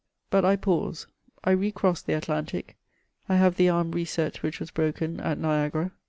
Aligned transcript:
But 0.31 0.43
I 0.43 0.55
pause— 0.55 1.05
I 1.43 1.51
re 1.51 1.71
cross 1.71 2.01
the 2.01 2.13
Atlantic— 2.13 2.75
I 3.29 3.35
have 3.35 3.55
the 3.57 3.69
arm 3.69 3.91
reset 3.91 4.41
which 4.41 4.59
was 4.59 4.71
broken 4.71 5.19
at 5.19 5.37
Niagara. 5.37 5.91